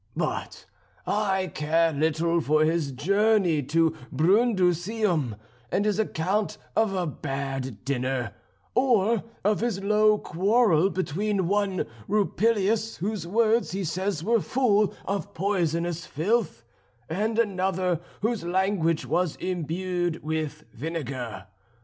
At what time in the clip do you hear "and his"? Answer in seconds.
5.71-5.99